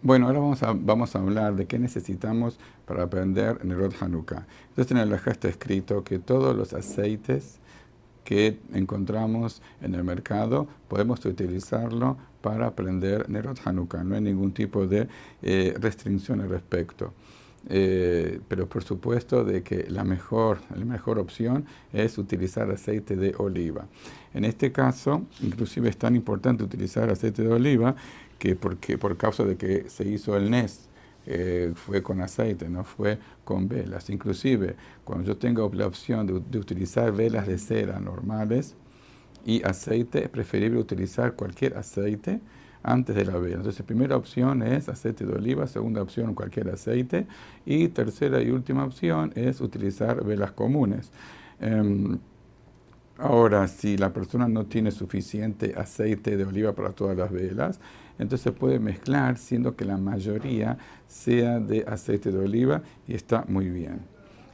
[0.00, 4.46] Bueno, ahora vamos a, vamos a hablar de qué necesitamos para aprender Nerot Hanukkah.
[4.68, 7.58] Entonces en el Lajá está escrito que todos los aceites
[8.22, 14.04] que encontramos en el mercado podemos utilizarlo para aprender Nerot Hanukkah.
[14.04, 15.08] No hay ningún tipo de
[15.42, 17.12] eh, restricción al respecto.
[17.68, 23.34] Eh, pero por supuesto de que la mejor, la mejor opción es utilizar aceite de
[23.36, 23.86] oliva.
[24.32, 27.96] En este caso, inclusive es tan importante utilizar aceite de oliva
[28.38, 30.88] que porque, por causa de que se hizo el NES,
[31.26, 34.08] eh, fue con aceite, no fue con velas.
[34.08, 38.76] Inclusive, cuando yo tengo la opción de, de utilizar velas de cera normales
[39.44, 42.40] y aceite, es preferible utilizar cualquier aceite
[42.88, 43.56] antes de la vela.
[43.56, 47.26] Entonces, primera opción es aceite de oliva, segunda opción cualquier aceite
[47.66, 51.10] y tercera y última opción es utilizar velas comunes.
[51.60, 52.18] Em,
[53.18, 57.78] ahora, si la persona no tiene suficiente aceite de oliva para todas las velas,
[58.18, 63.68] entonces puede mezclar, siendo que la mayoría sea de aceite de oliva y está muy
[63.68, 64.00] bien.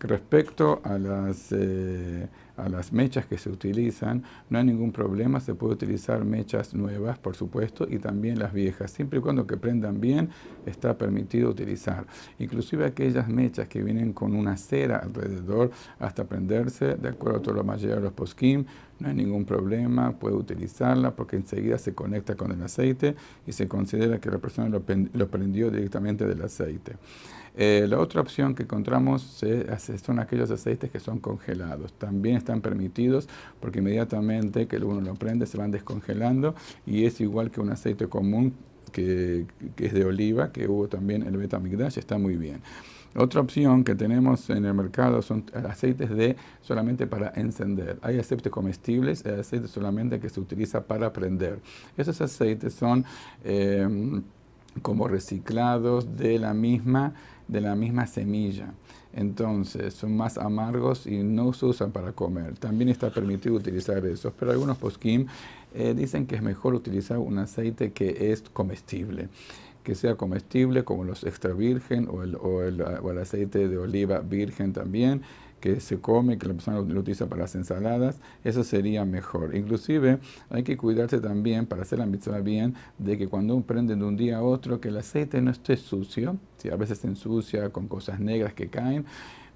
[0.00, 2.28] Respecto a las, eh,
[2.58, 7.18] a las mechas que se utilizan, no hay ningún problema, se puede utilizar mechas nuevas,
[7.18, 10.30] por supuesto, y también las viejas, siempre y cuando que prendan bien,
[10.66, 12.06] está permitido utilizar.
[12.38, 17.54] Inclusive aquellas mechas que vienen con una cera alrededor hasta prenderse, de acuerdo a todo
[17.54, 18.64] lo más de los poskim,
[18.98, 23.14] no hay ningún problema, puede utilizarla porque enseguida se conecta con el aceite
[23.46, 26.96] y se considera que la persona lo, lo prendió directamente del aceite.
[27.60, 29.42] Eh, la otra opción que encontramos
[30.04, 31.92] son aquellos aceites que son congelados.
[31.94, 33.28] También están permitidos
[33.60, 36.54] porque inmediatamente que uno lo prende se van descongelando
[36.86, 38.54] y es igual que un aceite común
[38.90, 39.44] que,
[39.76, 42.62] es de oliva, que hubo también el Betamigdash, está muy bien.
[43.14, 47.98] Otra opción que tenemos en el mercado son aceites de solamente para encender.
[48.00, 51.60] Hay aceites comestibles, hay aceites solamente que se utiliza para prender.
[51.98, 53.04] Esos aceites son
[53.44, 53.86] eh,
[54.80, 57.12] como reciclados de la misma
[57.48, 58.74] de la misma semilla.
[59.18, 62.56] Entonces son más amargos y no se usan para comer.
[62.56, 65.26] También está permitido utilizar esos, pero algunos poskim
[65.74, 69.28] eh, dicen que es mejor utilizar un aceite que es comestible
[69.82, 74.74] que sea comestible como los extra virgen o el, o el aceite de oliva virgen
[74.74, 75.22] también
[75.60, 79.54] que se come, que la persona lo, utiliza para las ensaladas, eso sería mejor.
[79.54, 80.18] Inclusive
[80.50, 84.04] hay que cuidarse también para hacer la mitzvah bien de que cuando uno prende de
[84.04, 87.70] un día a otro que el aceite no esté sucio, si a veces se ensucia
[87.70, 89.04] con cosas negras que caen,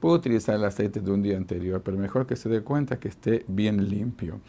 [0.00, 3.08] puede utilizar el aceite de un día anterior, pero mejor que se dé cuenta que
[3.08, 4.40] esté bien limpio.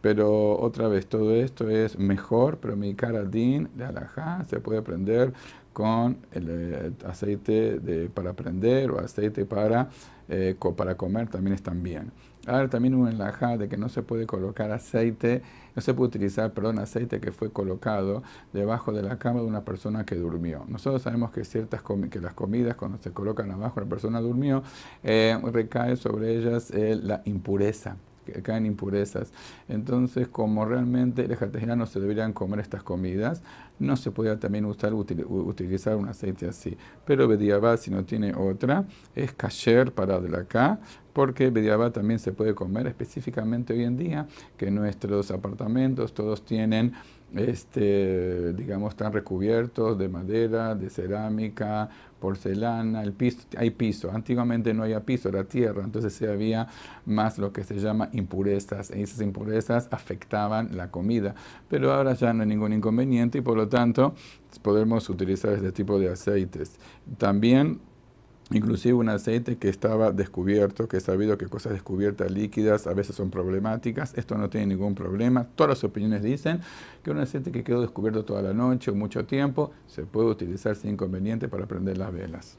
[0.00, 4.80] Pero otra vez, todo esto es mejor, pero mi cara din de alajá se puede
[4.82, 5.32] prender
[5.78, 9.88] con el, eh, aceite para prender o aceite para
[10.28, 12.10] eh, para comer también están bien.
[12.48, 15.40] Ahora también un enlajá de que no se puede colocar aceite,
[15.76, 19.64] no se puede utilizar, perdón, aceite que fue colocado debajo de la cama de una
[19.64, 20.64] persona que durmió.
[20.66, 24.64] Nosotros sabemos que ciertas que las comidas cuando se colocan abajo la persona durmió,
[25.04, 27.96] eh, recae sobre ellas la impureza
[28.42, 29.32] caen impurezas.
[29.68, 31.38] Entonces, como realmente los
[31.76, 33.42] no se deberían comer estas comidas,
[33.78, 36.76] no se puede también usar, utilizar un aceite así.
[37.04, 38.84] Pero Bediabá, si no tiene otra,
[39.14, 40.44] es kasher para de la
[41.18, 46.92] porque Bediabá también se puede comer, específicamente hoy en día, que nuestros apartamentos todos tienen
[47.34, 51.90] este, digamos, están recubiertos de madera, de cerámica,
[52.20, 54.12] porcelana, el piso, hay piso.
[54.12, 56.68] Antiguamente no había piso, era tierra, entonces se había
[57.04, 61.34] más lo que se llama impurezas, y esas impurezas afectaban la comida.
[61.68, 64.14] Pero ahora ya no hay ningún inconveniente y por lo tanto
[64.62, 66.78] podemos utilizar este tipo de aceites.
[67.18, 67.80] También
[68.50, 73.16] inclusive un aceite que estaba descubierto, que he sabido que cosas descubiertas líquidas a veces
[73.16, 76.60] son problemáticas, esto no tiene ningún problema, todas las opiniones dicen
[77.02, 80.76] que un aceite que quedó descubierto toda la noche o mucho tiempo se puede utilizar
[80.76, 82.58] sin inconveniente para prender las velas.